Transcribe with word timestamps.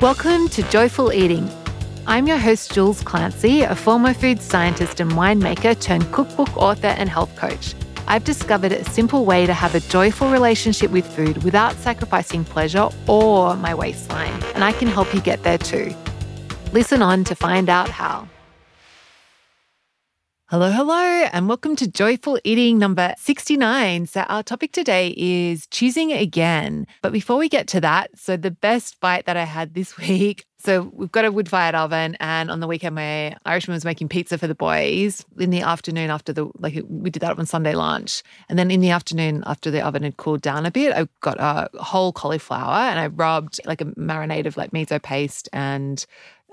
Welcome 0.00 0.48
to 0.48 0.62
Joyful 0.70 1.12
Eating. 1.12 1.46
I'm 2.06 2.26
your 2.26 2.38
host, 2.38 2.72
Jules 2.72 3.02
Clancy, 3.02 3.60
a 3.60 3.76
former 3.76 4.14
food 4.14 4.40
scientist 4.40 4.98
and 4.98 5.10
winemaker 5.10 5.78
turned 5.78 6.10
cookbook 6.10 6.56
author 6.56 6.86
and 6.86 7.06
health 7.06 7.36
coach. 7.36 7.74
I've 8.06 8.24
discovered 8.24 8.72
a 8.72 8.82
simple 8.82 9.26
way 9.26 9.44
to 9.44 9.52
have 9.52 9.74
a 9.74 9.80
joyful 9.80 10.30
relationship 10.30 10.90
with 10.90 11.06
food 11.06 11.44
without 11.44 11.74
sacrificing 11.74 12.46
pleasure 12.46 12.88
or 13.06 13.56
my 13.56 13.74
waistline, 13.74 14.42
and 14.54 14.64
I 14.64 14.72
can 14.72 14.88
help 14.88 15.12
you 15.12 15.20
get 15.20 15.42
there 15.42 15.58
too. 15.58 15.94
Listen 16.72 17.02
on 17.02 17.22
to 17.24 17.34
find 17.34 17.68
out 17.68 17.90
how. 17.90 18.26
Hello, 20.50 20.68
hello, 20.68 20.96
and 20.96 21.46
welcome 21.46 21.76
to 21.76 21.86
Joyful 21.86 22.40
Eating 22.42 22.76
number 22.76 23.14
69. 23.18 24.06
So, 24.06 24.22
our 24.22 24.42
topic 24.42 24.72
today 24.72 25.14
is 25.16 25.68
choosing 25.68 26.12
again. 26.12 26.88
But 27.02 27.12
before 27.12 27.36
we 27.36 27.48
get 27.48 27.68
to 27.68 27.80
that, 27.82 28.10
so 28.18 28.36
the 28.36 28.50
best 28.50 28.98
bite 28.98 29.26
that 29.26 29.36
I 29.36 29.44
had 29.44 29.74
this 29.74 29.96
week. 29.96 30.44
So, 30.58 30.90
we've 30.92 31.12
got 31.12 31.24
a 31.24 31.30
wood 31.30 31.48
fired 31.48 31.76
oven, 31.76 32.16
and 32.18 32.50
on 32.50 32.58
the 32.58 32.66
weekend, 32.66 32.96
my 32.96 33.36
Irishman 33.46 33.76
was 33.76 33.84
making 33.84 34.08
pizza 34.08 34.38
for 34.38 34.48
the 34.48 34.56
boys. 34.56 35.24
In 35.38 35.50
the 35.50 35.60
afternoon, 35.60 36.10
after 36.10 36.32
the, 36.32 36.50
like, 36.58 36.82
we 36.88 37.10
did 37.10 37.20
that 37.20 37.38
on 37.38 37.46
Sunday 37.46 37.76
lunch. 37.76 38.24
And 38.48 38.58
then 38.58 38.72
in 38.72 38.80
the 38.80 38.90
afternoon, 38.90 39.44
after 39.46 39.70
the 39.70 39.86
oven 39.86 40.02
had 40.02 40.16
cooled 40.16 40.42
down 40.42 40.66
a 40.66 40.72
bit, 40.72 40.92
I 40.92 41.06
got 41.20 41.38
a 41.38 41.70
whole 41.80 42.12
cauliflower 42.12 42.90
and 42.90 42.98
I 42.98 43.06
rubbed 43.06 43.60
like 43.66 43.82
a 43.82 43.84
marinade 43.84 44.46
of 44.46 44.56
like 44.56 44.72
miso 44.72 45.00
paste 45.00 45.48
and 45.52 46.04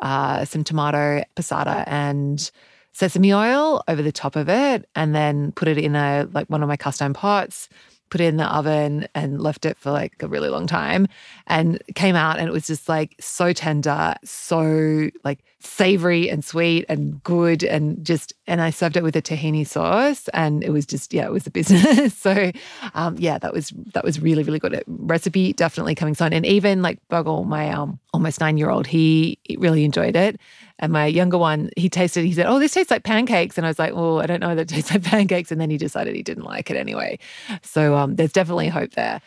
uh, 0.04 0.46
some 0.46 0.64
tomato 0.64 1.24
passata 1.36 1.84
and 1.88 2.52
sesame 2.98 3.32
oil 3.32 3.84
over 3.88 4.02
the 4.02 4.12
top 4.12 4.36
of 4.36 4.50
it 4.50 4.90
and 4.96 5.14
then 5.14 5.52
put 5.52 5.68
it 5.68 5.78
in 5.78 5.96
a 5.96 6.28
like 6.32 6.48
one 6.50 6.64
of 6.64 6.68
my 6.68 6.76
cast 6.76 7.00
iron 7.00 7.14
pots 7.14 7.70
put 8.10 8.20
it 8.20 8.24
in 8.24 8.38
the 8.38 8.46
oven 8.46 9.08
and 9.14 9.40
left 9.40 9.66
it 9.66 9.78
for 9.78 9.92
like 9.92 10.24
a 10.24 10.28
really 10.28 10.50
long 10.50 10.66
time 10.66 11.08
and 11.46 11.80
came 11.94 12.16
out 12.16 12.40
and 12.40 12.48
it 12.48 12.52
was 12.52 12.66
just 12.66 12.90
like 12.90 13.14
so 13.20 13.54
tender 13.54 14.16
so 14.24 15.12
like 15.24 15.44
savory 15.68 16.30
and 16.30 16.44
sweet 16.44 16.86
and 16.88 17.22
good 17.24 17.64
and 17.64 18.06
just 18.06 18.34
and 18.48 18.62
i 18.62 18.70
served 18.70 18.96
it 18.96 19.04
with 19.04 19.16
a 19.16 19.22
tahini 19.22 19.66
sauce 19.66 20.28
and 20.30 20.64
it 20.64 20.72
was 20.72 20.86
just 20.86 21.14
yeah 21.14 21.26
it 21.26 21.32
was 21.32 21.46
a 21.46 21.52
business 21.52 22.14
so 22.18 22.52
um 22.94 23.16
yeah 23.20 23.38
that 23.38 23.54
was 23.54 23.74
that 23.94 24.04
was 24.04 24.20
really 24.20 24.44
really 24.44 24.60
good 24.60 24.84
recipe 24.88 25.54
definitely 25.54 25.96
coming 25.96 26.16
soon 26.16 26.34
and 26.34 26.46
even 26.46 26.82
like 26.82 27.00
Bogle 27.10 27.44
my 27.44 27.70
um 27.70 28.00
almost 28.14 28.40
nine 28.40 28.58
year 28.58 28.70
old 28.70 28.88
he 28.88 29.38
really 29.58 29.84
enjoyed 29.84 30.16
it 30.16 30.40
and 30.80 30.94
my 30.94 31.08
younger 31.08 31.38
one, 31.38 31.72
he 31.76 31.90
tasted, 31.90 32.24
he 32.24 32.34
said, 32.34 32.46
Oh, 32.46 32.60
this 32.60 32.74
tastes 32.74 32.92
like 32.92 33.04
pancakes. 33.04 33.58
And 33.58 33.66
I 33.66 33.70
was 33.70 33.80
like, 33.80 33.94
Oh, 33.94 34.20
I 34.20 34.28
don't 34.28 34.40
know 34.40 34.54
that 34.56 34.68
tastes 34.68 34.92
like 34.92 35.04
pancakes. 35.04 35.52
And 35.52 35.60
then 35.60 35.70
he 35.70 35.78
decided 35.78 36.16
he 36.16 36.24
didn't 36.24 36.44
like 36.44 36.70
it 36.70 36.78
anyway. 36.78 37.18
So 37.64 37.96
um, 37.96 38.16
there's 38.16 38.32
definitely 38.32 38.68
hope 38.68 38.92
there. 38.92 39.22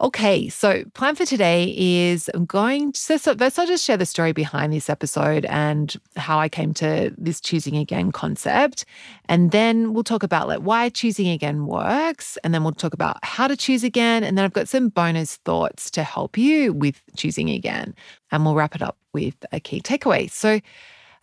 Okay, 0.00 0.48
so 0.48 0.84
plan 0.94 1.16
for 1.16 1.26
today 1.26 1.74
is 1.76 2.30
I'm 2.32 2.46
going 2.46 2.92
to 2.92 3.18
so 3.18 3.34
first 3.34 3.58
I'll 3.58 3.66
just 3.66 3.84
share 3.84 3.96
the 3.96 4.06
story 4.06 4.30
behind 4.30 4.72
this 4.72 4.88
episode 4.88 5.44
and 5.46 5.96
how 6.16 6.38
I 6.38 6.48
came 6.48 6.72
to 6.74 7.12
this 7.18 7.40
choosing 7.40 7.76
again 7.76 8.12
concept. 8.12 8.84
And 9.28 9.50
then 9.50 9.92
we'll 9.92 10.04
talk 10.04 10.22
about 10.22 10.46
like 10.46 10.60
why 10.60 10.88
choosing 10.88 11.26
again 11.26 11.66
works. 11.66 12.38
And 12.44 12.54
then 12.54 12.62
we'll 12.62 12.74
talk 12.74 12.94
about 12.94 13.18
how 13.24 13.48
to 13.48 13.56
choose 13.56 13.82
again. 13.82 14.22
And 14.22 14.38
then 14.38 14.44
I've 14.44 14.52
got 14.52 14.68
some 14.68 14.88
bonus 14.88 15.34
thoughts 15.38 15.90
to 15.90 16.04
help 16.04 16.38
you 16.38 16.72
with 16.72 17.02
choosing 17.16 17.50
again. 17.50 17.92
And 18.30 18.44
we'll 18.44 18.54
wrap 18.54 18.76
it 18.76 18.82
up 18.82 18.96
with 19.12 19.34
a 19.50 19.58
key 19.58 19.80
takeaway. 19.80 20.30
So 20.30 20.60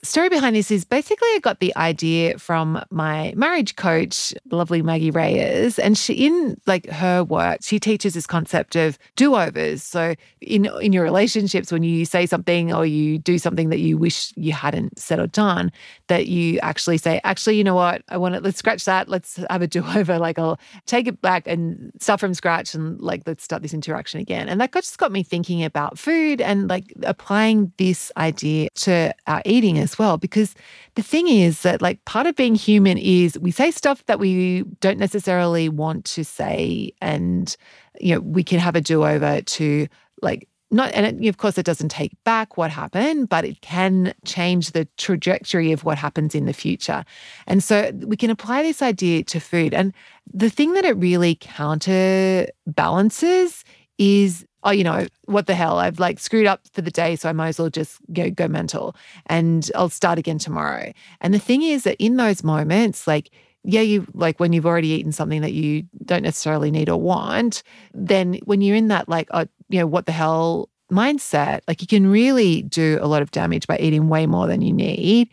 story 0.05 0.29
behind 0.29 0.55
this 0.55 0.71
is 0.71 0.85
basically 0.85 1.27
I 1.33 1.39
got 1.41 1.59
the 1.59 1.75
idea 1.75 2.37
from 2.37 2.83
my 2.91 3.33
marriage 3.35 3.75
coach, 3.75 4.33
lovely 4.51 4.81
Maggie 4.81 5.11
Reyes, 5.11 5.79
and 5.79 5.97
she 5.97 6.13
in 6.13 6.59
like 6.65 6.87
her 6.89 7.23
work, 7.23 7.59
she 7.61 7.79
teaches 7.79 8.13
this 8.13 8.27
concept 8.27 8.75
of 8.75 8.97
do-overs. 9.15 9.83
So 9.83 10.15
in 10.41 10.65
in 10.81 10.93
your 10.93 11.03
relationships, 11.03 11.71
when 11.71 11.83
you 11.83 12.05
say 12.05 12.25
something 12.25 12.73
or 12.73 12.85
you 12.85 13.17
do 13.17 13.37
something 13.37 13.69
that 13.69 13.79
you 13.79 13.97
wish 13.97 14.31
you 14.35 14.53
hadn't 14.53 14.99
said 14.99 15.19
or 15.19 15.27
done, 15.27 15.71
that 16.07 16.27
you 16.27 16.59
actually 16.59 16.97
say, 16.97 17.19
actually, 17.23 17.57
you 17.57 17.63
know 17.63 17.75
what, 17.75 18.03
I 18.09 18.17
want 18.17 18.35
to 18.35 18.41
let's 18.41 18.57
scratch 18.57 18.85
that, 18.85 19.09
let's 19.09 19.39
have 19.49 19.61
a 19.61 19.67
do-over. 19.67 20.19
Like 20.19 20.39
I'll 20.39 20.59
take 20.85 21.07
it 21.07 21.21
back 21.21 21.47
and 21.47 21.91
start 21.99 22.19
from 22.19 22.33
scratch 22.33 22.75
and 22.75 22.99
like 23.01 23.23
let's 23.25 23.43
start 23.43 23.61
this 23.61 23.73
interaction 23.73 24.19
again. 24.19 24.47
And 24.47 24.61
that 24.61 24.71
just 24.71 24.97
got 24.97 25.11
me 25.11 25.23
thinking 25.23 25.63
about 25.63 25.97
food 25.97 26.41
and 26.41 26.69
like 26.69 26.93
applying 27.03 27.71
this 27.77 28.11
idea 28.17 28.69
to 28.75 29.13
our 29.25 29.41
eating 29.45 29.79
as 29.79 29.94
well. 29.97 30.17
Because 30.17 30.53
the 30.95 31.01
thing 31.01 31.27
is 31.27 31.61
that, 31.61 31.81
like, 31.81 32.03
part 32.05 32.27
of 32.27 32.35
being 32.35 32.55
human 32.55 32.97
is 32.97 33.39
we 33.39 33.51
say 33.51 33.71
stuff 33.71 34.05
that 34.05 34.19
we 34.19 34.63
don't 34.79 34.99
necessarily 34.99 35.69
want 35.69 36.05
to 36.05 36.23
say. 36.23 36.93
And, 37.01 37.55
you 37.99 38.15
know, 38.15 38.21
we 38.21 38.43
can 38.43 38.59
have 38.59 38.75
a 38.75 38.81
do 38.81 39.05
over 39.05 39.41
to, 39.41 39.87
like, 40.21 40.47
not, 40.71 40.91
and 40.93 41.23
it, 41.23 41.29
of 41.29 41.37
course, 41.37 41.57
it 41.57 41.65
doesn't 41.65 41.89
take 41.89 42.11
back 42.23 42.57
what 42.57 42.71
happened, 42.71 43.29
but 43.29 43.45
it 43.45 43.61
can 43.61 44.13
change 44.25 44.71
the 44.71 44.87
trajectory 44.97 45.71
of 45.71 45.83
what 45.83 45.97
happens 45.97 46.33
in 46.33 46.45
the 46.45 46.53
future. 46.53 47.05
And 47.47 47.63
so 47.63 47.91
we 48.05 48.17
can 48.17 48.31
apply 48.31 48.63
this 48.63 48.81
idea 48.81 49.23
to 49.25 49.39
food. 49.39 49.73
And 49.73 49.93
the 50.33 50.49
thing 50.49 50.73
that 50.73 50.83
it 50.83 50.97
really 50.97 51.37
counterbalances 51.39 53.63
is 53.97 54.45
oh, 54.65 54.71
you 54.71 54.83
know, 54.83 55.07
what 55.25 55.47
the 55.47 55.55
hell? 55.55 55.77
I've 55.77 55.99
like 55.99 56.19
screwed 56.19 56.47
up 56.47 56.61
for 56.73 56.81
the 56.81 56.91
day, 56.91 57.15
so 57.15 57.29
I 57.29 57.33
might 57.33 57.49
as 57.49 57.59
well 57.59 57.69
just 57.69 57.99
go, 58.11 58.29
go 58.29 58.47
mental 58.47 58.95
and 59.27 59.69
I'll 59.75 59.89
start 59.89 60.19
again 60.19 60.39
tomorrow. 60.39 60.91
And 61.21 61.33
the 61.33 61.39
thing 61.39 61.61
is 61.61 61.83
that 61.83 62.03
in 62.03 62.17
those 62.17 62.43
moments, 62.43 63.07
like, 63.07 63.29
yeah, 63.63 63.81
you 63.81 64.05
like 64.13 64.39
when 64.39 64.53
you've 64.53 64.65
already 64.65 64.89
eaten 64.89 65.11
something 65.11 65.41
that 65.41 65.53
you 65.53 65.83
don't 66.03 66.23
necessarily 66.23 66.71
need 66.71 66.89
or 66.89 66.99
want, 66.99 67.63
then 67.93 68.39
when 68.45 68.61
you're 68.61 68.75
in 68.75 68.89
that, 68.89 69.07
like, 69.07 69.27
oh, 69.31 69.45
you 69.69 69.79
know, 69.79 69.87
what 69.87 70.07
the 70.07 70.11
hell 70.11 70.69
mindset, 70.91 71.61
like 71.67 71.81
you 71.81 71.87
can 71.87 72.07
really 72.07 72.63
do 72.63 72.99
a 73.01 73.07
lot 73.07 73.21
of 73.21 73.31
damage 73.31 73.65
by 73.65 73.77
eating 73.77 74.09
way 74.09 74.27
more 74.27 74.45
than 74.45 74.61
you 74.61 74.73
need 74.73 75.29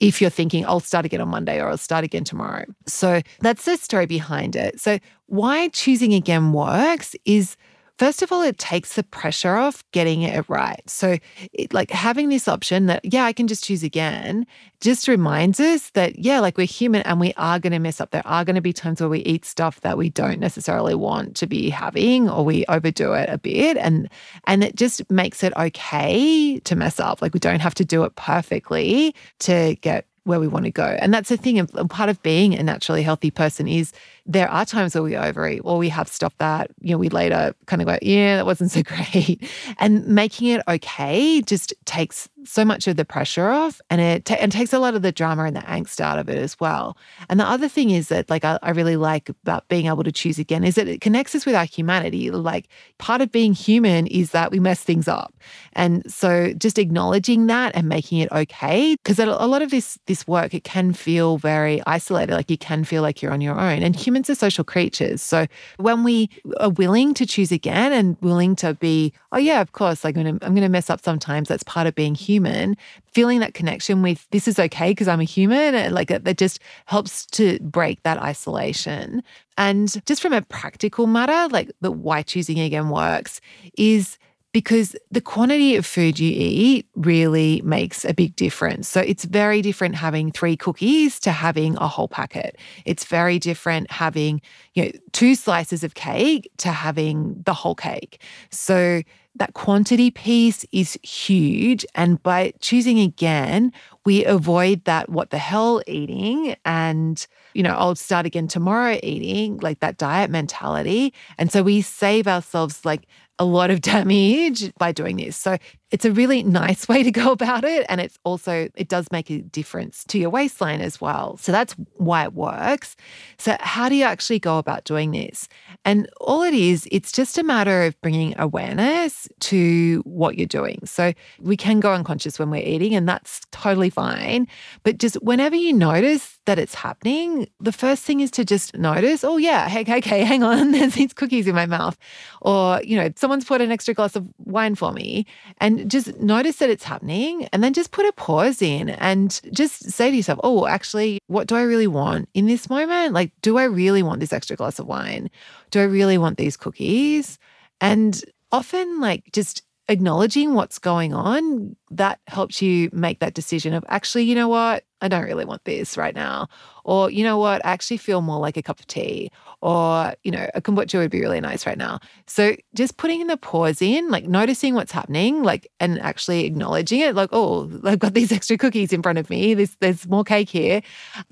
if 0.00 0.20
you're 0.20 0.30
thinking, 0.30 0.66
I'll 0.66 0.80
start 0.80 1.06
again 1.06 1.20
on 1.20 1.28
Monday 1.28 1.60
or 1.60 1.68
I'll 1.68 1.78
start 1.78 2.04
again 2.04 2.24
tomorrow. 2.24 2.64
So 2.86 3.22
that's 3.40 3.64
the 3.64 3.76
story 3.76 4.06
behind 4.06 4.54
it. 4.54 4.80
So, 4.80 4.98
why 5.26 5.68
choosing 5.68 6.12
again 6.12 6.52
works 6.52 7.16
is 7.24 7.56
First 7.98 8.20
of 8.20 8.30
all, 8.30 8.42
it 8.42 8.58
takes 8.58 8.94
the 8.94 9.02
pressure 9.02 9.56
off 9.56 9.82
getting 9.92 10.22
it 10.22 10.44
right. 10.48 10.82
So, 10.86 11.16
it, 11.52 11.72
like 11.72 11.90
having 11.90 12.28
this 12.28 12.46
option 12.46 12.86
that, 12.86 13.04
yeah, 13.04 13.24
I 13.24 13.32
can 13.32 13.46
just 13.46 13.64
choose 13.64 13.82
again, 13.82 14.46
just 14.80 15.08
reminds 15.08 15.60
us 15.60 15.90
that, 15.90 16.18
yeah, 16.18 16.40
like 16.40 16.58
we're 16.58 16.66
human 16.66 17.02
and 17.02 17.18
we 17.18 17.32
are 17.38 17.58
going 17.58 17.72
to 17.72 17.78
mess 17.78 18.00
up. 18.00 18.10
There 18.10 18.26
are 18.26 18.44
going 18.44 18.56
to 18.56 18.60
be 18.60 18.74
times 18.74 19.00
where 19.00 19.08
we 19.08 19.20
eat 19.20 19.46
stuff 19.46 19.80
that 19.80 19.96
we 19.96 20.10
don't 20.10 20.40
necessarily 20.40 20.94
want 20.94 21.36
to 21.36 21.46
be 21.46 21.70
having 21.70 22.28
or 22.28 22.44
we 22.44 22.66
overdo 22.66 23.14
it 23.14 23.30
a 23.30 23.38
bit. 23.38 23.78
And, 23.78 24.10
and 24.46 24.62
it 24.62 24.76
just 24.76 25.10
makes 25.10 25.42
it 25.42 25.56
okay 25.56 26.58
to 26.60 26.76
mess 26.76 27.00
up. 27.00 27.22
Like 27.22 27.32
we 27.32 27.40
don't 27.40 27.60
have 27.60 27.74
to 27.76 27.84
do 27.84 28.04
it 28.04 28.14
perfectly 28.14 29.14
to 29.40 29.74
get 29.80 30.06
where 30.26 30.40
we 30.40 30.48
want 30.48 30.64
to 30.64 30.72
go. 30.72 30.84
And 31.00 31.14
that's 31.14 31.28
the 31.28 31.36
thing. 31.36 31.64
Part 31.66 32.10
of 32.10 32.22
being 32.22 32.54
a 32.54 32.62
naturally 32.62 33.02
healthy 33.02 33.30
person 33.30 33.68
is 33.68 33.92
there 34.26 34.50
are 34.50 34.66
times 34.66 34.94
where 34.94 35.02
we 35.02 35.16
overeat 35.16 35.60
or 35.64 35.78
we 35.78 35.88
have 35.88 36.08
stuff 36.08 36.36
that, 36.38 36.70
you 36.80 36.90
know, 36.90 36.98
we 36.98 37.08
later 37.08 37.54
kind 37.66 37.80
of 37.80 37.86
go, 37.86 37.98
yeah, 38.02 38.36
that 38.36 38.46
wasn't 38.46 38.70
so 38.70 38.82
great. 39.12 39.48
And 39.78 40.06
making 40.06 40.48
it 40.48 40.62
okay 40.68 41.40
just 41.42 41.72
takes 41.84 42.28
so 42.48 42.64
much 42.64 42.86
of 42.86 42.96
the 42.96 43.04
pressure 43.04 43.48
off 43.48 43.80
and 43.90 44.00
it 44.00 44.30
and 44.30 44.52
takes 44.52 44.72
a 44.72 44.78
lot 44.78 44.94
of 44.94 45.02
the 45.02 45.12
drama 45.12 45.44
and 45.44 45.56
the 45.56 45.60
angst 45.60 46.00
out 46.00 46.18
of 46.18 46.28
it 46.28 46.38
as 46.38 46.58
well. 46.60 46.96
And 47.28 47.40
the 47.40 47.44
other 47.44 47.68
thing 47.68 47.90
is 47.90 48.08
that 48.08 48.30
like 48.30 48.44
I, 48.44 48.58
I 48.62 48.70
really 48.70 48.96
like 48.96 49.28
about 49.28 49.68
being 49.68 49.86
able 49.86 50.04
to 50.04 50.12
choose 50.12 50.38
again 50.38 50.64
is 50.64 50.76
that 50.76 50.88
it 50.88 51.00
connects 51.00 51.34
us 51.34 51.46
with 51.46 51.54
our 51.54 51.64
humanity. 51.64 52.30
Like 52.30 52.68
part 52.98 53.20
of 53.20 53.32
being 53.32 53.52
human 53.52 54.06
is 54.06 54.30
that 54.30 54.50
we 54.50 54.60
mess 54.60 54.82
things 54.82 55.08
up. 55.08 55.34
And 55.72 56.10
so 56.12 56.52
just 56.54 56.78
acknowledging 56.78 57.46
that 57.46 57.74
and 57.74 57.88
making 57.88 58.18
it 58.18 58.30
okay 58.32 58.96
because 58.96 59.18
a 59.18 59.26
lot 59.26 59.62
of 59.62 59.70
this 59.70 59.98
this 60.06 60.26
work 60.26 60.54
it 60.54 60.64
can 60.64 60.92
feel 60.92 61.38
very 61.38 61.82
isolated 61.86 62.34
like 62.34 62.50
you 62.50 62.58
can 62.58 62.84
feel 62.84 63.02
like 63.02 63.22
you're 63.22 63.32
on 63.32 63.40
your 63.40 63.58
own 63.58 63.82
and 63.82 63.96
humans 63.96 64.30
are 64.30 64.34
social 64.34 64.64
creatures. 64.64 65.22
So 65.22 65.46
when 65.78 66.04
we 66.04 66.30
are 66.58 66.70
willing 66.70 67.14
to 67.14 67.26
choose 67.26 67.52
again 67.52 67.92
and 67.92 68.16
willing 68.20 68.56
to 68.56 68.74
be, 68.74 69.12
oh 69.32 69.38
yeah, 69.38 69.60
of 69.60 69.72
course, 69.72 70.04
like 70.04 70.16
I'm 70.16 70.38
I'm 70.42 70.54
gonna 70.54 70.68
mess 70.68 70.90
up 70.90 71.02
sometimes. 71.02 71.48
That's 71.48 71.62
part 71.62 71.86
of 71.86 71.94
being 71.94 72.14
human. 72.14 72.35
Human, 72.36 72.76
feeling 73.12 73.40
that 73.40 73.54
connection 73.54 74.02
with 74.02 74.28
this 74.30 74.46
is 74.46 74.58
okay 74.58 74.90
because 74.90 75.08
I'm 75.08 75.20
a 75.20 75.24
human, 75.24 75.94
like 75.94 76.08
that 76.08 76.36
just 76.36 76.60
helps 76.84 77.24
to 77.26 77.58
break 77.60 78.02
that 78.02 78.18
isolation. 78.18 79.22
And 79.56 80.04
just 80.04 80.20
from 80.20 80.34
a 80.34 80.42
practical 80.42 81.06
matter, 81.06 81.48
like 81.50 81.72
the 81.80 81.90
why 81.90 82.20
choosing 82.20 82.60
again 82.60 82.90
works 82.90 83.40
is 83.78 84.18
because 84.52 84.94
the 85.10 85.20
quantity 85.20 85.76
of 85.76 85.84
food 85.84 86.18
you 86.18 86.30
eat 86.34 86.86
really 86.94 87.62
makes 87.62 88.04
a 88.04 88.12
big 88.12 88.36
difference. 88.36 88.88
So 88.88 89.00
it's 89.00 89.24
very 89.24 89.62
different 89.62 89.94
having 89.94 90.30
three 90.30 90.56
cookies 90.56 91.18
to 91.20 91.30
having 91.30 91.76
a 91.76 91.88
whole 91.88 92.08
packet. 92.08 92.56
It's 92.84 93.04
very 93.04 93.38
different 93.38 93.90
having, 93.90 94.40
you 94.74 94.84
know, 94.84 94.90
two 95.12 95.34
slices 95.34 95.84
of 95.84 95.94
cake 95.94 96.50
to 96.58 96.68
having 96.68 97.42
the 97.44 97.54
whole 97.54 97.74
cake. 97.74 98.22
So 98.50 99.02
that 99.38 99.54
quantity 99.54 100.10
piece 100.10 100.64
is 100.72 100.98
huge. 101.02 101.84
And 101.94 102.22
by 102.22 102.52
choosing 102.60 102.98
again, 102.98 103.72
we 104.04 104.24
avoid 104.24 104.84
that 104.84 105.08
what 105.08 105.30
the 105.30 105.38
hell 105.38 105.82
eating 105.86 106.54
and 106.64 107.26
you 107.54 107.62
know 107.62 107.74
i'll 107.74 107.96
start 107.96 108.24
again 108.24 108.46
tomorrow 108.46 109.00
eating 109.02 109.56
like 109.58 109.80
that 109.80 109.98
diet 109.98 110.30
mentality 110.30 111.12
and 111.38 111.50
so 111.50 111.60
we 111.60 111.80
save 111.80 112.28
ourselves 112.28 112.84
like 112.84 113.08
a 113.38 113.44
lot 113.44 113.70
of 113.70 113.80
damage 113.92 114.72
by 114.74 114.92
doing 114.92 115.16
this. 115.16 115.36
So 115.36 115.58
it's 115.90 116.04
a 116.04 116.12
really 116.12 116.42
nice 116.42 116.88
way 116.88 117.02
to 117.02 117.10
go 117.10 117.32
about 117.32 117.64
it. 117.64 117.86
And 117.88 118.00
it's 118.00 118.18
also, 118.24 118.68
it 118.74 118.88
does 118.88 119.06
make 119.12 119.30
a 119.30 119.38
difference 119.38 120.04
to 120.04 120.18
your 120.18 120.30
waistline 120.30 120.80
as 120.80 121.00
well. 121.00 121.36
So 121.36 121.52
that's 121.52 121.74
why 121.94 122.24
it 122.24 122.34
works. 122.34 122.96
So, 123.38 123.56
how 123.60 123.88
do 123.88 123.94
you 123.94 124.04
actually 124.04 124.38
go 124.38 124.58
about 124.58 124.84
doing 124.84 125.12
this? 125.12 125.48
And 125.84 126.08
all 126.20 126.42
it 126.42 126.54
is, 126.54 126.88
it's 126.90 127.12
just 127.12 127.38
a 127.38 127.42
matter 127.42 127.82
of 127.82 128.00
bringing 128.00 128.34
awareness 128.38 129.28
to 129.40 130.02
what 130.04 130.38
you're 130.38 130.46
doing. 130.46 130.80
So, 130.84 131.12
we 131.40 131.56
can 131.56 131.80
go 131.80 131.92
unconscious 131.92 132.38
when 132.38 132.50
we're 132.50 132.66
eating, 132.66 132.94
and 132.94 133.08
that's 133.08 133.42
totally 133.50 133.90
fine. 133.90 134.46
But 134.82 134.98
just 134.98 135.16
whenever 135.22 135.56
you 135.56 135.72
notice 135.72 136.38
that 136.46 136.58
it's 136.58 136.74
happening, 136.74 137.48
the 137.60 137.72
first 137.72 138.02
thing 138.02 138.20
is 138.20 138.30
to 138.32 138.44
just 138.44 138.76
notice, 138.76 139.24
oh, 139.24 139.36
yeah, 139.36 139.68
hey, 139.68 139.80
okay, 139.80 140.24
hang 140.24 140.42
on, 140.42 140.70
there's 140.72 140.94
these 140.94 141.12
cookies 141.12 141.46
in 141.46 141.54
my 141.54 141.66
mouth. 141.66 141.96
Or, 142.40 142.80
you 142.82 142.96
know, 142.96 143.10
someone's 143.16 143.44
put 143.44 143.60
an 143.60 143.70
extra 143.70 143.94
glass 143.94 144.16
of 144.16 144.26
wine 144.38 144.74
for 144.74 144.92
me. 144.92 145.26
And 145.58 145.75
just 145.86 146.16
notice 146.18 146.56
that 146.56 146.70
it's 146.70 146.84
happening 146.84 147.48
and 147.52 147.62
then 147.62 147.72
just 147.72 147.90
put 147.90 148.06
a 148.06 148.12
pause 148.12 148.62
in 148.62 148.90
and 148.90 149.40
just 149.52 149.90
say 149.90 150.10
to 150.10 150.16
yourself, 150.16 150.40
oh, 150.44 150.66
actually, 150.66 151.18
what 151.26 151.46
do 151.46 151.56
I 151.56 151.62
really 151.62 151.86
want 151.86 152.28
in 152.34 152.46
this 152.46 152.70
moment? 152.70 153.12
Like, 153.12 153.32
do 153.42 153.58
I 153.58 153.64
really 153.64 154.02
want 154.02 154.20
this 154.20 154.32
extra 154.32 154.56
glass 154.56 154.78
of 154.78 154.86
wine? 154.86 155.30
Do 155.70 155.80
I 155.80 155.84
really 155.84 156.18
want 156.18 156.38
these 156.38 156.56
cookies? 156.56 157.38
And 157.80 158.22
often, 158.52 159.00
like, 159.00 159.24
just 159.32 159.62
acknowledging 159.88 160.54
what's 160.54 160.78
going 160.78 161.14
on, 161.14 161.76
that 161.90 162.20
helps 162.26 162.60
you 162.60 162.90
make 162.92 163.20
that 163.20 163.34
decision 163.34 163.72
of 163.72 163.84
actually, 163.88 164.24
you 164.24 164.34
know 164.34 164.48
what? 164.48 164.84
I 165.00 165.08
don't 165.08 165.24
really 165.24 165.44
want 165.44 165.64
this 165.64 165.96
right 165.96 166.14
now. 166.14 166.48
Or, 166.84 167.10
you 167.10 167.22
know 167.22 167.38
what? 167.38 167.64
I 167.64 167.70
actually 167.70 167.98
feel 167.98 168.22
more 168.22 168.38
like 168.40 168.56
a 168.56 168.62
cup 168.62 168.80
of 168.80 168.86
tea. 168.86 169.30
Or, 169.60 170.14
you 170.24 170.30
know, 170.30 170.48
a 170.54 170.60
kombucha 170.60 170.98
would 170.98 171.10
be 171.10 171.20
really 171.20 171.40
nice 171.40 171.66
right 171.66 171.78
now. 171.78 172.00
So 172.26 172.56
just 172.74 172.96
putting 172.96 173.26
the 173.26 173.36
pause 173.36 173.80
in, 173.80 174.10
like 174.10 174.26
noticing 174.26 174.74
what's 174.74 174.92
happening, 174.92 175.42
like, 175.42 175.70
and 175.78 176.00
actually 176.00 176.46
acknowledging 176.46 177.00
it, 177.00 177.14
like, 177.14 177.30
oh, 177.32 177.70
I've 177.84 177.98
got 177.98 178.14
these 178.14 178.32
extra 178.38 178.58
cookies 178.58 178.92
in 178.92 179.02
front 179.02 179.18
of 179.18 179.30
me. 179.30 179.54
There's, 179.54 179.76
there's 179.76 180.08
more 180.08 180.24
cake 180.24 180.48
here. 180.48 180.82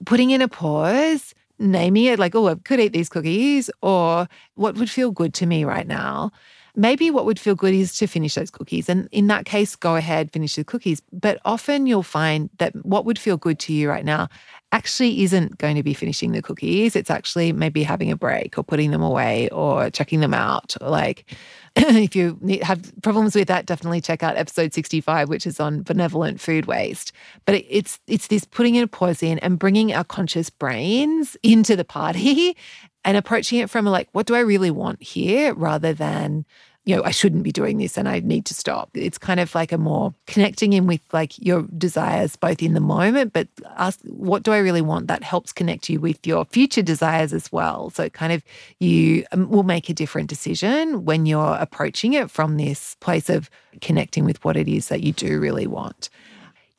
Putting 0.05 0.31
in 0.31 0.43
a 0.43 0.49
pause, 0.49 1.35
naming 1.59 2.05
it, 2.05 2.19
like, 2.19 2.35
oh, 2.35 2.49
I 2.49 2.55
could 2.57 2.81
eat 2.81 2.93
these 2.93 3.09
cookies, 3.09 3.71
or 3.83 4.29
what 4.55 4.77
would 4.77 4.91
feel 4.91 5.11
good 5.11 5.35
to 5.35 5.47
me 5.47 5.65
right 5.65 5.87
now 5.87 6.31
maybe 6.77 7.11
what 7.11 7.25
would 7.25 7.39
feel 7.39 7.55
good 7.55 7.75
is 7.75 7.97
to 7.99 8.07
finish 8.07 8.35
those 8.35 8.51
cookies. 8.51 8.89
And 8.89 9.09
in 9.13 9.29
that 9.29 9.45
case, 9.45 9.77
go 9.77 9.97
ahead, 9.97 10.33
finish 10.33 10.57
the 10.57 10.65
cookies. 10.65 11.03
But 11.13 11.41
often 11.45 11.87
you'll 11.87 12.03
find 12.03 12.51
that 12.59 12.75
what 12.85 13.05
would 13.05 13.19
feel 13.19 13.37
good 13.37 13.59
to 13.61 13.73
you 13.73 13.89
right 13.89 14.05
now 14.05 14.29
actually 14.73 15.23
isn't 15.23 15.57
going 15.59 15.77
to 15.77 15.85
be 15.85 15.95
finishing 15.95 16.33
the 16.33 16.43
cookies. 16.43 16.97
It's 16.97 17.11
actually 17.11 17.53
maybe 17.53 17.85
having 17.85 18.11
a 18.11 18.17
break 18.17 18.59
or 18.59 18.65
putting 18.65 18.91
them 18.91 19.03
away 19.03 19.49
or 19.51 19.89
checking 19.91 20.19
them 20.19 20.35
out. 20.35 20.75
Like, 20.81 21.33
if 21.77 22.17
you 22.17 22.39
have 22.63 22.93
problems 23.03 23.37
with 23.37 23.47
that, 23.47 23.67
definitely 23.67 24.01
check 24.01 24.25
out 24.25 24.37
episode 24.37 24.75
65, 24.75 25.29
which 25.29 25.47
is 25.47 25.61
on 25.61 25.85
benevolent 25.85 26.41
food 26.41 26.67
waste. 26.67 27.13
But 27.45 27.65
it's 27.69 28.01
it's 28.09 28.27
this 28.27 28.45
putting 28.45 28.75
in 28.75 28.83
a 28.83 28.89
pause 28.89 29.23
in 29.23 29.39
and 29.41 29.61
bringing 29.61 29.95
our 29.95 30.05
conscious 30.05 30.51
brains 30.51 31.37
into 31.45 31.77
the 31.77 31.85
party 31.85 32.57
and 33.05 33.17
approaching 33.17 33.59
it 33.59 33.71
from 33.71 33.85
like, 33.85 34.09
what 34.13 34.27
do 34.27 34.35
I 34.35 34.41
really 34.41 34.71
want 34.71 35.03
here 35.03 35.55
rather 35.55 35.93
than, 35.93 36.45
you 36.85 36.97
know, 36.97 37.03
I 37.03 37.11
shouldn't 37.11 37.43
be 37.43 37.53
doing 37.53 37.79
this 37.79 37.97
and 37.97 38.09
I 38.09 38.21
need 38.21 38.45
to 38.47 38.55
stop. 38.55 38.91
It's 38.95 39.19
kind 39.19 39.41
of 39.41 39.55
like 39.55 39.73
a 39.73 39.79
more 39.79 40.15
connecting 40.27 40.73
in 40.73 40.87
with 40.87 41.01
like 41.13 41.39
your 41.39 41.63
desires 41.79 42.37
both 42.37 42.63
in 42.63 42.75
the 42.75 42.81
moment, 42.81 43.33
but 43.33 43.49
ask, 43.77 44.01
what 44.05 44.43
do 44.43 44.53
I 44.53 44.59
really 44.59 44.83
want? 44.83 45.09
That 45.09 45.23
helps 45.23 45.53
connect 45.53 45.89
you 45.89 46.01
with 46.01 46.27
your 46.27 46.45
future 46.45 46.83
desires 46.83 47.33
as 47.33 47.51
well. 47.51 47.91
So 47.91 48.09
kind 48.11 48.33
of 48.33 48.43
you 48.81 49.25
um, 49.33 49.49
will 49.49 49.63
make 49.63 49.89
a 49.89 49.95
different 49.95 50.29
decision 50.29 51.05
when 51.05 51.27
you're 51.27 51.57
approaching 51.57 52.13
it 52.15 52.31
from 52.31 52.57
this 52.57 52.97
place 53.01 53.31
of 53.31 53.51
connecting 53.81 54.25
with 54.25 54.45
what 54.45 54.57
it 54.57 54.69
is 54.69 54.89
that 54.89 55.03
you 55.03 55.13
do 55.13 55.41
really 55.41 55.67
want. 55.67 56.11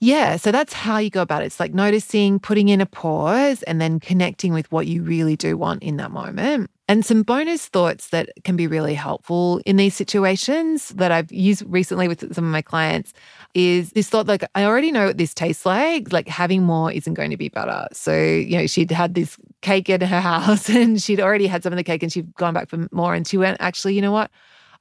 Yeah, 0.01 0.35
so 0.35 0.51
that's 0.51 0.73
how 0.73 0.97
you 0.97 1.09
go 1.09 1.21
about 1.21 1.41
it. 1.41 1.45
It's 1.45 1.59
like 1.59 1.73
noticing, 1.73 2.39
putting 2.39 2.69
in 2.69 2.81
a 2.81 2.85
pause, 2.85 3.63
and 3.63 3.79
then 3.79 3.99
connecting 3.99 4.53
with 4.53 4.69
what 4.71 4.87
you 4.87 5.01
really 5.01 5.35
do 5.35 5.57
want 5.57 5.83
in 5.83 5.97
that 5.97 6.11
moment. 6.11 6.69
And 6.87 7.03
some 7.03 7.23
bonus 7.23 7.65
thoughts 7.65 8.09
that 8.09 8.29
can 8.43 8.55
be 8.55 8.67
really 8.67 8.93
helpful 8.93 9.59
in 9.65 9.77
these 9.77 9.95
situations 9.95 10.89
that 10.89 11.11
I've 11.11 11.31
used 11.31 11.63
recently 11.65 12.07
with 12.07 12.19
some 12.35 12.45
of 12.45 12.51
my 12.51 12.61
clients 12.61 13.11
is 13.55 13.91
this 13.91 14.07
thought 14.07 14.27
like, 14.27 14.43
I 14.53 14.65
already 14.65 14.91
know 14.91 15.07
what 15.07 15.17
this 15.17 15.33
tastes 15.33 15.65
like. 15.65 16.11
Like 16.13 16.27
having 16.27 16.61
more 16.61 16.91
isn't 16.91 17.15
going 17.15 17.31
to 17.31 17.37
be 17.37 17.49
better. 17.49 17.87
So, 17.91 18.15
you 18.15 18.57
know, 18.59 18.67
she'd 18.67 18.91
had 18.91 19.15
this 19.15 19.37
cake 19.61 19.89
in 19.89 20.01
her 20.01 20.21
house 20.21 20.69
and 20.69 21.01
she'd 21.01 21.19
already 21.21 21.47
had 21.47 21.63
some 21.63 21.73
of 21.73 21.77
the 21.77 21.83
cake 21.83 22.03
and 22.03 22.13
she'd 22.13 22.35
gone 22.35 22.53
back 22.53 22.69
for 22.69 22.87
more. 22.91 23.15
And 23.15 23.27
she 23.27 23.37
went, 23.37 23.57
actually, 23.59 23.95
you 23.95 24.01
know 24.01 24.11
what? 24.11 24.29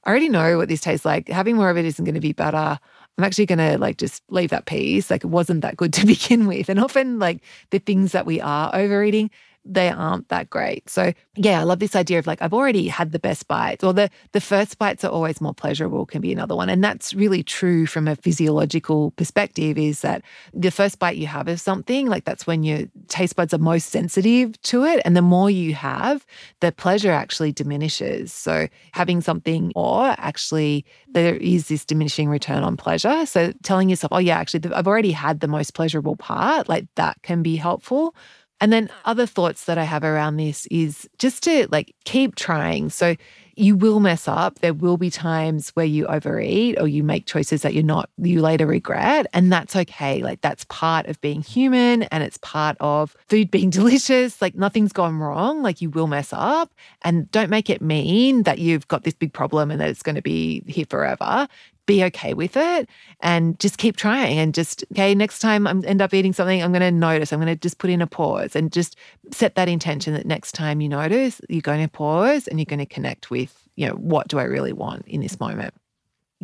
I 0.03 0.11
already 0.11 0.29
know 0.29 0.57
what 0.57 0.69
this 0.69 0.81
tastes 0.81 1.05
like. 1.05 1.27
Having 1.29 1.55
more 1.55 1.71
of 1.71 1.77
it 1.77 1.85
isn't 1.85 2.05
going 2.05 2.13
to 2.13 2.21
be 2.21 2.33
better. 2.33 2.77
I'm 3.17 3.23
actually 3.23 3.45
going 3.45 3.59
to 3.59 3.77
like 3.77 3.97
just 3.97 4.23
leave 4.29 4.49
that 4.49 4.65
piece. 4.65 5.09
Like 5.09 5.23
it 5.23 5.27
wasn't 5.27 5.61
that 5.61 5.77
good 5.77 5.93
to 5.93 6.05
begin 6.05 6.47
with. 6.47 6.69
And 6.69 6.79
often, 6.79 7.19
like 7.19 7.41
the 7.69 7.79
things 7.79 8.11
that 8.11 8.25
we 8.25 8.41
are 8.41 8.73
overeating, 8.73 9.31
they 9.65 9.89
aren't 9.89 10.29
that 10.29 10.49
great. 10.49 10.89
So 10.89 11.11
yeah, 11.35 11.59
I 11.59 11.63
love 11.63 11.79
this 11.79 11.95
idea 11.95 12.19
of 12.19 12.27
like 12.27 12.41
I've 12.41 12.53
already 12.53 12.87
had 12.87 13.11
the 13.11 13.19
best 13.19 13.47
bites, 13.47 13.83
or 13.83 13.93
the 13.93 14.09
the 14.31 14.41
first 14.41 14.77
bites 14.77 15.03
are 15.03 15.11
always 15.11 15.41
more 15.41 15.53
pleasurable. 15.53 16.05
Can 16.05 16.21
be 16.21 16.31
another 16.31 16.55
one, 16.55 16.69
and 16.69 16.83
that's 16.83 17.13
really 17.13 17.43
true 17.43 17.85
from 17.85 18.07
a 18.07 18.15
physiological 18.15 19.11
perspective. 19.11 19.77
Is 19.77 20.01
that 20.01 20.21
the 20.53 20.71
first 20.71 20.99
bite 20.99 21.17
you 21.17 21.27
have 21.27 21.47
of 21.47 21.59
something 21.59 22.07
like 22.07 22.25
that's 22.25 22.45
when 22.45 22.63
your 22.63 22.83
taste 23.07 23.35
buds 23.35 23.53
are 23.53 23.59
most 23.59 23.89
sensitive 23.89 24.61
to 24.63 24.83
it, 24.85 25.01
and 25.03 25.17
the 25.17 25.21
more 25.21 25.49
you 25.49 25.73
have, 25.73 26.25
the 26.59 26.71
pleasure 26.71 27.11
actually 27.11 27.51
diminishes. 27.51 28.31
So 28.31 28.67
having 28.91 29.21
something 29.21 29.71
or 29.75 30.15
actually 30.17 30.85
there 31.07 31.35
is 31.35 31.67
this 31.67 31.85
diminishing 31.85 32.29
return 32.29 32.63
on 32.63 32.77
pleasure. 32.77 33.25
So 33.25 33.53
telling 33.63 33.89
yourself, 33.89 34.11
oh 34.13 34.19
yeah, 34.19 34.37
actually 34.37 34.71
I've 34.73 34.87
already 34.87 35.11
had 35.11 35.39
the 35.39 35.47
most 35.47 35.73
pleasurable 35.73 36.15
part, 36.15 36.69
like 36.69 36.85
that 36.95 37.17
can 37.23 37.41
be 37.41 37.55
helpful. 37.55 38.15
And 38.61 38.71
then 38.71 38.89
other 39.03 39.25
thoughts 39.25 39.65
that 39.65 39.77
I 39.77 39.83
have 39.83 40.03
around 40.03 40.37
this 40.37 40.65
is 40.67 41.09
just 41.19 41.43
to 41.43 41.67
like 41.71 41.93
keep 42.05 42.35
trying. 42.35 42.89
So 42.89 43.15
you 43.57 43.75
will 43.75 43.99
mess 43.99 44.27
up. 44.27 44.59
There 44.59 44.73
will 44.73 44.97
be 44.97 45.09
times 45.09 45.69
where 45.69 45.85
you 45.85 46.05
overeat 46.07 46.79
or 46.79 46.87
you 46.87 47.03
make 47.03 47.25
choices 47.25 47.61
that 47.61 47.73
you're 47.73 47.83
not, 47.83 48.09
you 48.17 48.41
later 48.41 48.65
regret. 48.65 49.27
And 49.33 49.51
that's 49.51 49.75
okay. 49.75 50.21
Like 50.21 50.41
that's 50.41 50.65
part 50.65 51.07
of 51.07 51.19
being 51.21 51.41
human 51.41 52.03
and 52.03 52.23
it's 52.23 52.37
part 52.39 52.75
of 52.79 53.15
food 53.27 53.51
being 53.51 53.69
delicious. 53.71 54.41
Like 54.41 54.55
nothing's 54.55 54.93
gone 54.93 55.17
wrong. 55.17 55.61
Like 55.61 55.81
you 55.81 55.89
will 55.89 56.07
mess 56.07 56.33
up. 56.33 56.73
And 57.03 57.29
don't 57.31 57.49
make 57.49 57.69
it 57.69 57.81
mean 57.81 58.43
that 58.43 58.59
you've 58.59 58.87
got 58.87 59.03
this 59.03 59.13
big 59.13 59.33
problem 59.33 59.71
and 59.71 59.79
that 59.79 59.89
it's 59.89 60.03
going 60.03 60.15
to 60.15 60.21
be 60.21 60.63
here 60.67 60.85
forever 60.89 61.47
be 61.85 62.03
okay 62.03 62.33
with 62.33 62.57
it 62.57 62.89
and 63.21 63.59
just 63.59 63.77
keep 63.77 63.95
trying 63.95 64.37
and 64.37 64.53
just 64.53 64.83
okay 64.91 65.13
next 65.13 65.39
time 65.39 65.67
i 65.67 65.71
end 65.85 66.01
up 66.01 66.13
eating 66.13 66.33
something 66.33 66.61
i'm 66.63 66.71
going 66.71 66.81
to 66.81 66.91
notice 66.91 67.31
i'm 67.31 67.39
going 67.39 67.47
to 67.47 67.55
just 67.55 67.77
put 67.77 67.89
in 67.89 68.01
a 68.01 68.07
pause 68.07 68.55
and 68.55 68.71
just 68.71 68.95
set 69.31 69.55
that 69.55 69.67
intention 69.67 70.13
that 70.13 70.25
next 70.25 70.53
time 70.53 70.81
you 70.81 70.89
notice 70.89 71.41
you're 71.49 71.61
going 71.61 71.81
to 71.81 71.91
pause 71.91 72.47
and 72.47 72.59
you're 72.59 72.65
going 72.65 72.79
to 72.79 72.85
connect 72.85 73.29
with 73.29 73.67
you 73.75 73.87
know 73.87 73.93
what 73.95 74.27
do 74.27 74.39
i 74.39 74.43
really 74.43 74.73
want 74.73 75.05
in 75.07 75.21
this 75.21 75.39
moment 75.39 75.73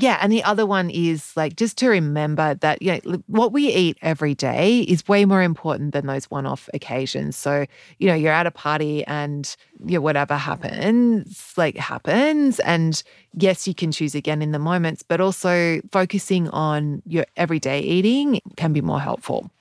yeah. 0.01 0.17
And 0.21 0.31
the 0.31 0.43
other 0.43 0.65
one 0.65 0.89
is 0.89 1.35
like 1.35 1.55
just 1.55 1.77
to 1.77 1.87
remember 1.87 2.55
that, 2.55 2.81
you 2.81 2.99
know, 3.05 3.21
what 3.27 3.51
we 3.51 3.67
eat 3.67 3.97
every 4.01 4.33
day 4.33 4.81
is 4.81 5.07
way 5.07 5.25
more 5.25 5.41
important 5.41 5.93
than 5.93 6.07
those 6.07 6.25
one 6.25 6.45
off 6.45 6.69
occasions. 6.73 7.35
So, 7.35 7.65
you 7.99 8.07
know, 8.07 8.15
you're 8.15 8.33
at 8.33 8.47
a 8.47 8.51
party 8.51 9.05
and 9.05 9.55
you 9.85 9.95
know, 9.95 10.01
whatever 10.01 10.35
happens, 10.35 11.53
like 11.57 11.77
happens. 11.77 12.59
And 12.61 13.01
yes, 13.33 13.67
you 13.67 13.75
can 13.75 13.91
choose 13.91 14.15
again 14.15 14.41
in 14.41 14.51
the 14.51 14.59
moments, 14.59 15.03
but 15.03 15.21
also 15.21 15.81
focusing 15.91 16.49
on 16.49 17.01
your 17.05 17.25
everyday 17.37 17.81
eating 17.81 18.41
can 18.57 18.73
be 18.73 18.81
more 18.81 18.99
helpful 18.99 19.51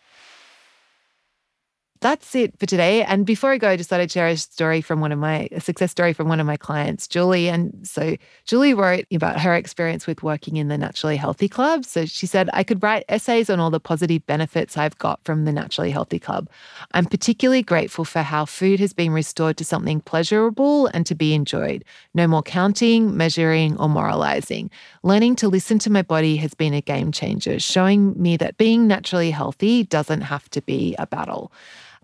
that's 2.01 2.35
it 2.35 2.59
for 2.59 2.65
today. 2.65 3.03
And 3.03 3.27
before 3.27 3.53
I 3.53 3.59
go, 3.59 3.69
I 3.69 3.77
just 3.77 3.91
thought 3.91 4.01
I'd 4.01 4.11
share 4.11 4.29
a 4.29 4.37
story 4.37 4.81
from 4.81 5.01
one 5.01 5.13
of 5.13 5.19
my 5.19 5.49
a 5.53 5.61
success 5.61 5.91
story 5.91 6.15
from 6.15 6.29
one 6.29 6.41
of 6.41 6.47
my 6.47 6.57
clients, 6.57 7.07
Julie. 7.07 7.49
And 7.49 7.87
so 7.87 8.17
Julie 8.47 8.73
wrote 8.73 9.05
about 9.13 9.41
her 9.41 9.55
experience 9.55 10.07
with 10.07 10.23
working 10.23 10.57
in 10.57 10.69
the 10.69 10.79
Naturally 10.79 11.17
Healthy 11.17 11.49
Club. 11.49 11.85
So 11.85 12.07
she 12.07 12.27
said, 12.27 12.49
I 12.55 12.65
could 12.65 12.83
write 12.83 13.05
essays 13.09 13.51
on 13.51 13.61
all 13.61 13.71
the 13.71 13.81
positive 13.81 14.27
benefits 14.27 14.79
I've 14.79 14.97
got 14.97 15.21
from 15.25 15.45
the 15.45 15.53
Naturally 15.53 15.91
Healthy 15.91 16.21
Club. 16.21 16.49
I'm 16.93 17.05
particularly 17.05 17.63
grateful 17.63 18.07
for 18.07 18.23
how 18.23 18.47
food 18.47 18.81
has 18.81 18.95
been 18.95 19.13
restored 19.13 19.59
to 19.59 19.65
something 19.65 20.01
pleasurable 20.01 20.87
and 20.89 21.05
to 21.05 21.15
be 21.15 21.35
enjoyed. 21.35 21.85
No 22.15 22.27
more 22.27 22.43
counting, 22.43 23.15
measuring, 23.15 23.77
or 23.79 23.91
moralizing. 23.91 24.71
Learning 25.03 25.37
to 25.37 25.49
listen 25.49 25.79
to 25.81 25.91
my 25.91 26.03
body 26.03 26.37
has 26.37 26.55
been 26.55 26.73
a 26.73 26.81
game 26.81 27.13
changer, 27.13 27.61
showing 27.61 28.21
me 28.21 28.39
that 28.39 28.57
being 28.57 28.87
naturally 28.87 29.31
healthy 29.31 29.85
doesn't 29.85 30.23
have 30.23 30.49
to 30.51 30.63
be 30.63 30.95
a 30.99 31.07
battle. 31.07 31.53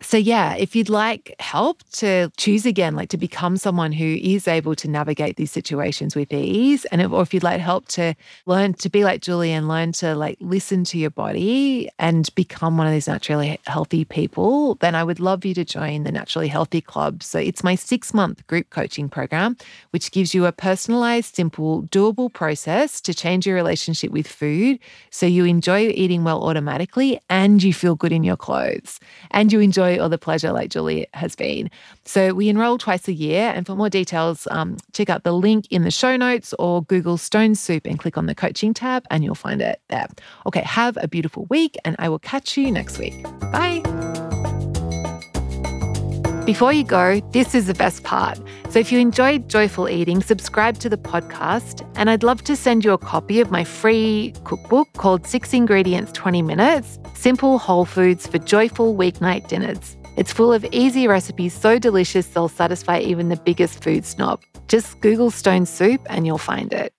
So, 0.02 0.18
yeah, 0.18 0.54
if 0.56 0.76
you'd 0.76 0.90
like 0.90 1.34
help 1.40 1.82
to 1.92 2.30
choose 2.36 2.66
again, 2.66 2.94
like 2.94 3.08
to 3.08 3.16
become 3.16 3.56
someone 3.56 3.92
who 3.92 4.04
is 4.04 4.46
able 4.46 4.74
to 4.76 4.88
navigate 4.88 5.36
these 5.36 5.50
situations 5.50 6.14
with 6.14 6.30
ease, 6.34 6.84
and 6.86 7.00
if, 7.00 7.10
or 7.10 7.22
if 7.22 7.32
you'd 7.32 7.42
like 7.42 7.62
help 7.62 7.88
to 7.88 8.14
learn 8.44 8.74
to 8.74 8.90
be 8.90 9.04
like 9.04 9.22
Julie 9.22 9.52
and 9.52 9.68
learn 9.68 9.92
to 9.92 10.14
like 10.14 10.36
listen 10.38 10.84
to 10.84 10.98
your 10.98 11.08
body 11.08 11.88
and 11.98 12.28
become 12.34 12.76
one 12.76 12.86
of 12.86 12.92
these 12.92 13.08
naturally 13.08 13.58
healthy 13.66 14.04
people, 14.04 14.74
then 14.76 14.94
I 14.94 15.02
would 15.02 15.18
love 15.18 15.46
you 15.46 15.54
to 15.54 15.64
join 15.64 16.02
the 16.02 16.12
Naturally 16.12 16.48
Healthy 16.48 16.82
Club. 16.82 17.22
So, 17.22 17.38
it's 17.38 17.64
my 17.64 17.74
six 17.74 18.12
month 18.12 18.46
group 18.48 18.68
coaching 18.68 19.08
program, 19.08 19.56
which 19.92 20.12
gives 20.12 20.34
you 20.34 20.44
a 20.44 20.52
personalized, 20.52 21.34
simple, 21.36 21.84
doable 21.84 22.30
process 22.30 23.00
to 23.00 23.14
change 23.14 23.46
your 23.46 23.56
relationship 23.56 24.10
with 24.10 24.28
food 24.28 24.78
so 25.08 25.24
you 25.24 25.46
enjoy 25.46 25.88
eating 25.88 26.22
well 26.22 26.44
automatically 26.44 27.18
and 27.30 27.62
you 27.62 27.72
feel 27.72 27.94
good 27.94 28.12
in 28.12 28.22
your 28.22 28.36
clothes 28.36 29.00
and 29.30 29.50
you 29.50 29.60
enjoy 29.60 29.85
joy 29.86 30.02
or 30.02 30.08
the 30.08 30.18
pleasure, 30.18 30.52
like 30.52 30.70
Julie 30.70 31.06
has 31.14 31.34
been. 31.34 31.70
So 32.04 32.34
we 32.34 32.48
enroll 32.48 32.78
twice 32.78 33.08
a 33.08 33.12
year. 33.12 33.52
And 33.54 33.66
for 33.66 33.74
more 33.74 33.90
details, 33.90 34.46
um, 34.50 34.76
check 34.92 35.10
out 35.10 35.24
the 35.24 35.32
link 35.32 35.66
in 35.70 35.82
the 35.82 35.90
show 35.90 36.16
notes 36.16 36.54
or 36.58 36.82
Google 36.84 37.16
Stone 37.16 37.54
Soup 37.54 37.86
and 37.86 37.98
click 37.98 38.16
on 38.16 38.26
the 38.26 38.34
coaching 38.34 38.74
tab 38.74 39.04
and 39.10 39.24
you'll 39.24 39.34
find 39.34 39.60
it 39.62 39.80
there. 39.88 40.06
Okay, 40.46 40.62
have 40.62 40.98
a 41.00 41.08
beautiful 41.08 41.46
week 41.46 41.76
and 41.84 41.96
I 41.98 42.08
will 42.08 42.18
catch 42.18 42.56
you 42.56 42.70
next 42.70 42.98
week. 42.98 43.22
Bye. 43.52 44.35
Before 46.46 46.72
you 46.72 46.84
go, 46.84 47.18
this 47.32 47.56
is 47.56 47.66
the 47.66 47.74
best 47.74 48.04
part. 48.04 48.38
So 48.70 48.78
if 48.78 48.92
you 48.92 49.00
enjoyed 49.00 49.48
Joyful 49.48 49.88
Eating, 49.88 50.22
subscribe 50.22 50.78
to 50.78 50.88
the 50.88 50.96
podcast. 50.96 51.84
And 51.96 52.08
I'd 52.08 52.22
love 52.22 52.44
to 52.44 52.54
send 52.54 52.84
you 52.84 52.92
a 52.92 52.98
copy 52.98 53.40
of 53.40 53.50
my 53.50 53.64
free 53.64 54.32
cookbook 54.44 54.86
called 54.92 55.26
Six 55.26 55.52
Ingredients 55.52 56.12
20 56.12 56.42
Minutes 56.42 57.00
Simple 57.14 57.58
Whole 57.58 57.84
Foods 57.84 58.28
for 58.28 58.38
Joyful 58.38 58.94
Weeknight 58.94 59.48
Dinners. 59.48 59.96
It's 60.16 60.32
full 60.32 60.52
of 60.52 60.64
easy 60.70 61.08
recipes 61.08 61.52
so 61.52 61.80
delicious 61.80 62.28
they'll 62.28 62.48
satisfy 62.48 63.00
even 63.00 63.28
the 63.28 63.36
biggest 63.36 63.82
food 63.82 64.06
snob. 64.06 64.40
Just 64.68 65.00
Google 65.00 65.32
Stone 65.32 65.66
Soup 65.66 66.00
and 66.08 66.26
you'll 66.26 66.38
find 66.38 66.72
it. 66.72 66.95